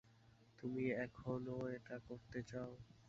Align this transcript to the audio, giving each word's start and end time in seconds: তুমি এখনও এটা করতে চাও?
তুমি 0.59 0.83
এখনও 1.05 1.57
এটা 1.75 1.95
করতে 2.07 2.39
চাও? 2.49 2.71